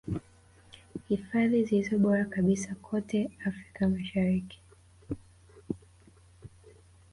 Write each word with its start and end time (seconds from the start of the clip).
Hifadhi 1.07 1.63
zilizo 1.65 1.95
bora 2.05 2.23
kabisa 2.35 2.69
kote 2.85 3.19
Afrika 3.49 3.89
Mashariki 3.89 4.59